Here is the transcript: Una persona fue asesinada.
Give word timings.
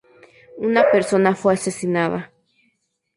Una 0.57 0.89
persona 0.89 1.35
fue 1.35 1.53
asesinada. 1.53 2.31